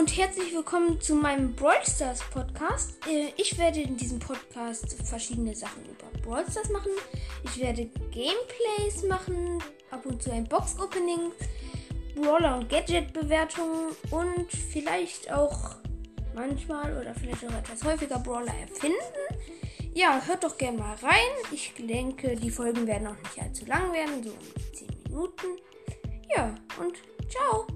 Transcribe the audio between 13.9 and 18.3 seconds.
und vielleicht auch manchmal oder vielleicht auch etwas häufiger